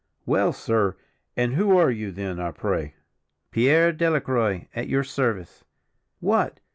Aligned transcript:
"Well, 0.25 0.51
sir, 0.51 0.97
and 1.37 1.53
who 1.53 1.77
are 1.77 1.91
you, 1.91 2.11
then, 2.11 2.39
I 2.39 2.49
pray?" 2.49 2.95
"Pierre 3.51 3.91
Delacroix, 3.91 4.67
at 4.73 4.89
your 4.89 5.03
service." 5.03 5.63
"What! 6.19 6.59